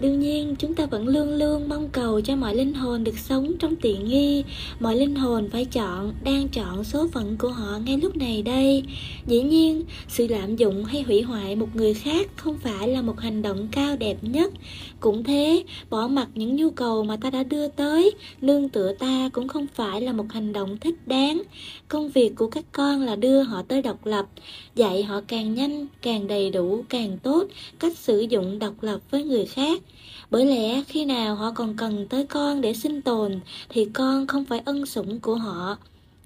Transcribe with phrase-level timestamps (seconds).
[0.00, 3.52] Đương nhiên, chúng ta vẫn luôn luôn mong cầu cho mọi linh hồn được sống
[3.58, 4.44] trong tiện nghi.
[4.80, 8.82] Mọi linh hồn phải chọn, đang chọn số phận của họ ngay lúc này đây.
[9.26, 13.20] Dĩ nhiên, sự lạm dụng hay hủy hoại một người khác không phải là một
[13.20, 14.52] hành động cao đẹp nhất.
[15.00, 18.10] Cũng thế, bỏ mặc những nhu cầu mà ta đã đưa tới,
[18.40, 21.42] nương tựa ta cũng không phải là một hành động thích đáng.
[21.88, 24.26] Công việc của các con là đưa họ tới độc lập,
[24.74, 27.44] dạy họ càng nhanh, càng đầy đủ, càng tốt
[27.78, 29.82] cách sử dụng độc lập với người khác
[30.30, 34.44] bởi lẽ khi nào họ còn cần tới con để sinh tồn, thì con không
[34.44, 35.76] phải ân sủng của họ.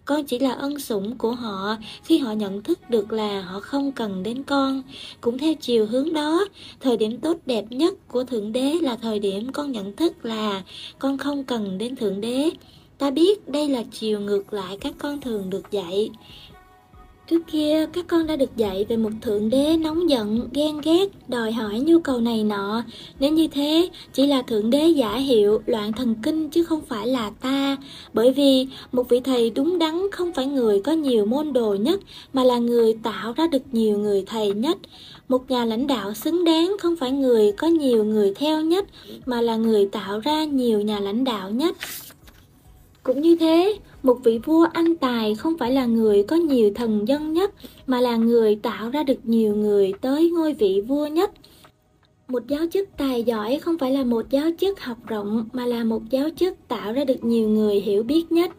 [0.05, 3.93] Con chỉ là ân sủng của họ khi họ nhận thức được là họ không
[3.93, 4.83] cần đến con.
[5.21, 6.45] Cũng theo chiều hướng đó,
[6.81, 10.63] thời điểm tốt đẹp nhất của thượng đế là thời điểm con nhận thức là
[10.99, 12.51] con không cần đến thượng đế.
[12.99, 16.11] Ta biết đây là chiều ngược lại các con thường được dạy.
[17.31, 21.09] Trước kia, các con đã được dạy về một thượng đế nóng giận, ghen ghét,
[21.29, 22.83] đòi hỏi nhu cầu này nọ.
[23.21, 27.07] Nếu như thế, chỉ là thượng đế giả hiệu, loạn thần kinh chứ không phải
[27.07, 27.77] là ta.
[28.13, 32.01] Bởi vì, một vị thầy đúng đắn không phải người có nhiều môn đồ nhất,
[32.33, 34.79] mà là người tạo ra được nhiều người thầy nhất.
[35.29, 38.87] Một nhà lãnh đạo xứng đáng không phải người có nhiều người theo nhất,
[39.27, 41.77] mà là người tạo ra nhiều nhà lãnh đạo nhất.
[43.03, 47.09] Cũng như thế, một vị vua anh tài không phải là người có nhiều thần
[47.09, 47.55] dân nhất,
[47.87, 51.31] mà là người tạo ra được nhiều người tới ngôi vị vua nhất.
[52.29, 55.85] Một giáo chức tài giỏi không phải là một giáo chức học rộng, mà là
[55.85, 58.51] một giáo chức tạo ra được nhiều người hiểu biết nhất.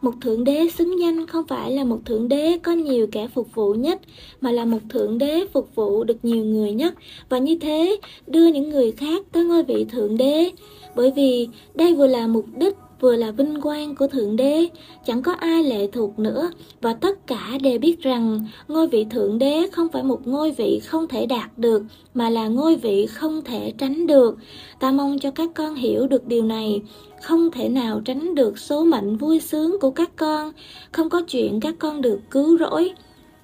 [0.00, 3.54] Một thượng đế xứng danh không phải là một thượng đế có nhiều kẻ phục
[3.54, 4.00] vụ nhất,
[4.40, 6.94] mà là một thượng đế phục vụ được nhiều người nhất,
[7.28, 10.50] và như thế đưa những người khác tới ngôi vị thượng đế.
[10.96, 14.68] Bởi vì đây vừa là mục đích vừa là vinh quang của Thượng Đế,
[15.06, 19.38] chẳng có ai lệ thuộc nữa, và tất cả đều biết rằng ngôi vị Thượng
[19.38, 21.82] Đế không phải một ngôi vị không thể đạt được,
[22.14, 24.36] mà là ngôi vị không thể tránh được.
[24.80, 26.82] Ta mong cho các con hiểu được điều này,
[27.22, 30.52] không thể nào tránh được số mệnh vui sướng của các con,
[30.92, 32.92] không có chuyện các con được cứu rỗi.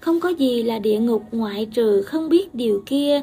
[0.01, 3.21] Không có gì là địa ngục ngoại trừ không biết điều kia,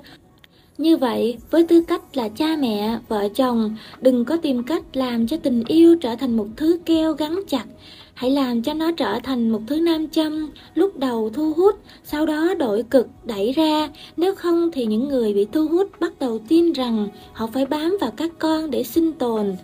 [0.79, 5.27] như vậy, với tư cách là cha mẹ, vợ chồng, đừng có tìm cách làm
[5.27, 7.65] cho tình yêu trở thành một thứ keo gắn chặt.
[8.13, 12.25] Hãy làm cho nó trở thành một thứ nam châm, lúc đầu thu hút, sau
[12.25, 13.89] đó đổi cực, đẩy ra.
[14.17, 17.97] Nếu không thì những người bị thu hút bắt đầu tin rằng họ phải bám
[18.01, 19.55] vào các con để sinh tồn.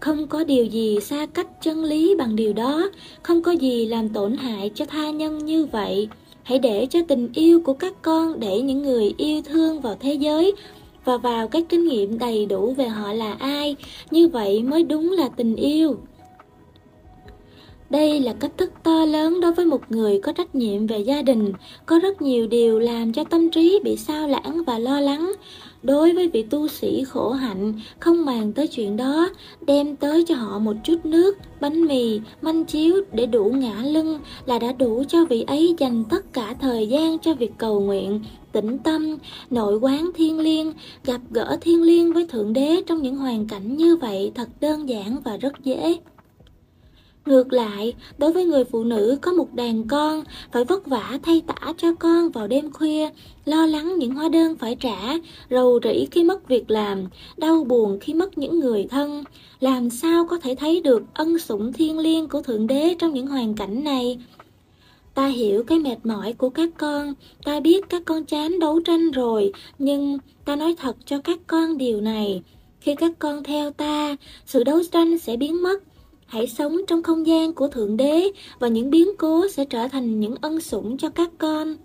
[0.00, 2.90] Không có điều gì xa cách chân lý bằng điều đó,
[3.22, 6.08] không có gì làm tổn hại cho tha nhân như vậy.
[6.48, 10.12] Hãy để cho tình yêu của các con để những người yêu thương vào thế
[10.12, 10.52] giới
[11.04, 13.76] và vào các kinh nghiệm đầy đủ về họ là ai,
[14.10, 15.96] như vậy mới đúng là tình yêu.
[17.90, 21.22] Đây là cách thức to lớn đối với một người có trách nhiệm về gia
[21.22, 21.52] đình,
[21.86, 25.32] có rất nhiều điều làm cho tâm trí bị sao lãng và lo lắng.
[25.82, 29.28] Đối với vị tu sĩ khổ hạnh, không màng tới chuyện đó,
[29.66, 34.18] đem tới cho họ một chút nước, bánh mì, manh chiếu để đủ ngã lưng
[34.46, 38.20] là đã đủ cho vị ấy dành tất cả thời gian cho việc cầu nguyện,
[38.52, 39.16] tĩnh tâm,
[39.50, 40.72] nội quán thiên liêng,
[41.04, 44.88] gặp gỡ thiên liêng với Thượng Đế trong những hoàn cảnh như vậy thật đơn
[44.88, 45.98] giản và rất dễ.
[47.28, 51.42] Ngược lại, đối với người phụ nữ có một đàn con, phải vất vả thay
[51.46, 53.08] tả cho con vào đêm khuya,
[53.44, 55.14] lo lắng những hóa đơn phải trả,
[55.50, 57.04] rầu rĩ khi mất việc làm,
[57.36, 59.24] đau buồn khi mất những người thân.
[59.60, 63.26] Làm sao có thể thấy được ân sủng thiên liêng của Thượng Đế trong những
[63.26, 64.18] hoàn cảnh này?
[65.14, 67.14] Ta hiểu cái mệt mỏi của các con,
[67.44, 71.78] ta biết các con chán đấu tranh rồi, nhưng ta nói thật cho các con
[71.78, 72.42] điều này.
[72.80, 74.16] Khi các con theo ta,
[74.46, 75.87] sự đấu tranh sẽ biến mất
[76.28, 80.20] Hãy sống trong không gian của Thượng Đế và những biến cố sẽ trở thành
[80.20, 81.76] những ân sủng cho các con.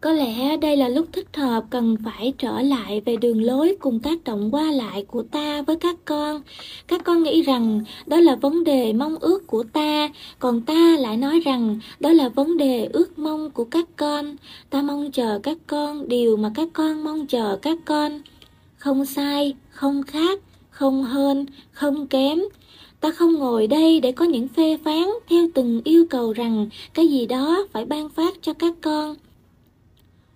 [0.00, 4.00] Có lẽ đây là lúc thích hợp cần phải trở lại về đường lối cùng
[4.00, 6.42] tác động qua lại của ta với các con.
[6.86, 10.08] Các con nghĩ rằng đó là vấn đề mong ước của ta,
[10.38, 14.36] còn ta lại nói rằng đó là vấn đề ước mong của các con.
[14.70, 18.20] Ta mong chờ các con điều mà các con mong chờ các con.
[18.76, 20.40] Không sai, không khác,
[20.70, 22.38] không hơn, không kém,
[23.00, 27.08] Ta không ngồi đây để có những phê phán theo từng yêu cầu rằng cái
[27.08, 29.16] gì đó phải ban phát cho các con.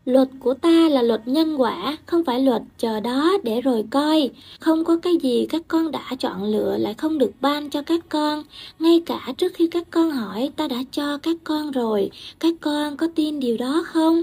[0.05, 4.31] Luật của ta là luật nhân quả, không phải luật chờ đó để rồi coi.
[4.61, 8.09] Không có cái gì các con đã chọn lựa lại không được ban cho các
[8.09, 8.43] con.
[8.79, 12.11] Ngay cả trước khi các con hỏi ta đã cho các con rồi.
[12.39, 14.23] Các con có tin điều đó không?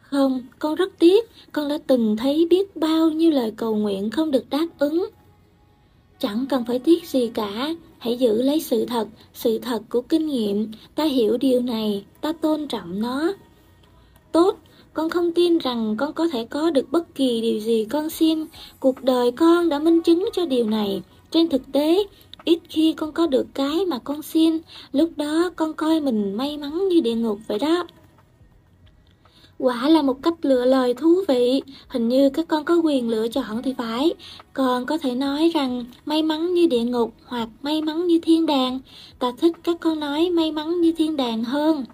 [0.00, 4.30] Không, con rất tiếc, con đã từng thấy biết bao nhiêu lời cầu nguyện không
[4.30, 5.06] được đáp ứng.
[6.20, 10.26] Chẳng cần phải tiếc gì cả, hãy giữ lấy sự thật, sự thật của kinh
[10.26, 13.32] nghiệm, ta hiểu điều này, ta tôn trọng nó.
[14.32, 14.58] Tốt,
[14.92, 18.44] con không tin rằng con có thể có được bất kỳ điều gì con xin.
[18.80, 21.02] Cuộc đời con đã minh chứng cho điều này.
[21.30, 22.04] Trên thực tế,
[22.44, 24.58] ít khi con có được cái mà con xin,
[24.92, 27.86] lúc đó con coi mình may mắn như địa ngục vậy đó.
[29.58, 33.28] Quả là một cách lựa lời thú vị, hình như các con có quyền lựa
[33.28, 34.14] chọn thì phải.
[34.52, 38.46] Còn có thể nói rằng may mắn như địa ngục hoặc may mắn như thiên
[38.46, 38.80] đàng.
[39.18, 41.84] Ta thích các con nói may mắn như thiên đàng hơn.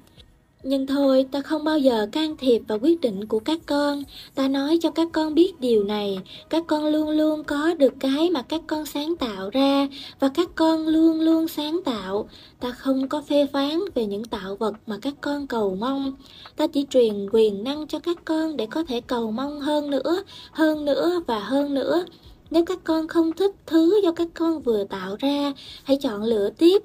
[0.66, 4.02] Nhưng thôi, ta không bao giờ can thiệp vào quyết định của các con.
[4.34, 6.18] Ta nói cho các con biết điều này.
[6.50, 9.88] Các con luôn luôn có được cái mà các con sáng tạo ra.
[10.20, 12.28] Và các con luôn luôn sáng tạo.
[12.60, 16.12] Ta không có phê phán về những tạo vật mà các con cầu mong.
[16.56, 20.22] Ta chỉ truyền quyền năng cho các con để có thể cầu mong hơn nữa,
[20.52, 22.04] hơn nữa và hơn nữa.
[22.50, 25.52] Nếu các con không thích thứ do các con vừa tạo ra,
[25.84, 26.82] hãy chọn lựa tiếp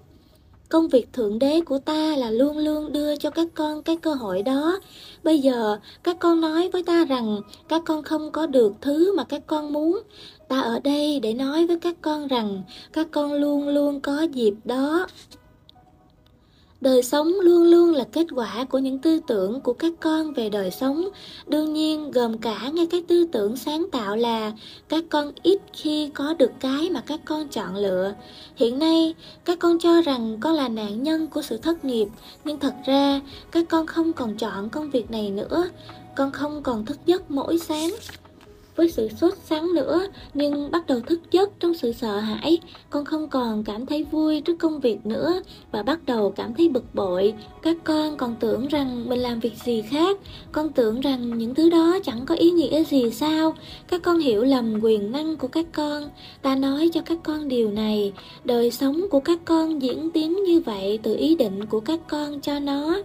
[0.69, 4.13] Công việc thượng đế của ta là luôn luôn đưa cho các con cái cơ
[4.13, 4.79] hội đó.
[5.23, 9.23] Bây giờ, các con nói với ta rằng các con không có được thứ mà
[9.23, 9.99] các con muốn.
[10.47, 12.63] Ta ở đây để nói với các con rằng
[12.93, 15.07] các con luôn luôn có dịp đó.
[16.81, 20.49] Đời sống luôn luôn là kết quả của những tư tưởng của các con về
[20.49, 21.09] đời sống,
[21.47, 24.51] đương nhiên gồm cả ngay cái tư tưởng sáng tạo là
[24.89, 28.13] các con ít khi có được cái mà các con chọn lựa.
[28.55, 29.15] Hiện nay,
[29.45, 32.07] các con cho rằng con là nạn nhân của sự thất nghiệp,
[32.45, 33.21] nhưng thật ra
[33.51, 35.69] các con không còn chọn công việc này nữa,
[36.15, 37.89] con không còn thức giấc mỗi sáng
[38.75, 42.59] với sự sốt sắng nữa, nhưng bắt đầu thức giấc trong sự sợ hãi.
[42.89, 46.69] Con không còn cảm thấy vui trước công việc nữa và bắt đầu cảm thấy
[46.69, 47.33] bực bội.
[47.61, 50.17] Các con còn tưởng rằng mình làm việc gì khác.
[50.51, 53.55] Con tưởng rằng những thứ đó chẳng có ý nghĩa gì sao.
[53.87, 56.09] Các con hiểu lầm quyền năng của các con.
[56.41, 58.13] Ta nói cho các con điều này.
[58.43, 62.41] Đời sống của các con diễn tiến như vậy từ ý định của các con
[62.41, 62.97] cho nó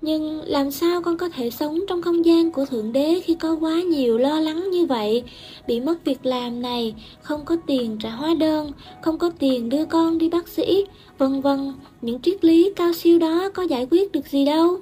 [0.00, 3.56] nhưng làm sao con có thể sống trong không gian của Thượng Đế khi có
[3.60, 5.22] quá nhiều lo lắng như vậy?
[5.66, 8.72] Bị mất việc làm này, không có tiền trả hóa đơn,
[9.02, 10.84] không có tiền đưa con đi bác sĩ,
[11.18, 11.72] vân vân.
[12.02, 14.80] Những triết lý cao siêu đó có giải quyết được gì đâu.